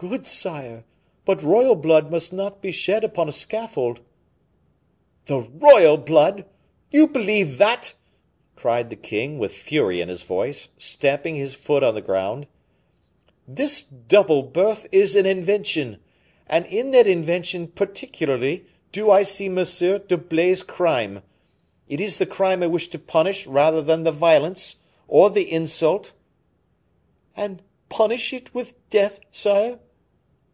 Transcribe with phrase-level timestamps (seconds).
[0.00, 0.84] "Good, sire;
[1.24, 4.00] but royal blood must not be shed upon a scaffold."
[5.26, 6.44] "The royal blood!
[6.92, 7.94] you believe that!"
[8.54, 12.46] cried the king with fury in his voice, stamping his foot on the ground.
[13.48, 15.98] "This double birth is an invention;
[16.46, 19.56] and in that invention, particularly, do I see M.
[19.56, 21.24] d'Herblay's crime.
[21.88, 24.76] It is the crime I wish to punish rather than the violence,
[25.08, 26.12] or the insult."
[27.36, 29.80] "And punish it with death, sire?"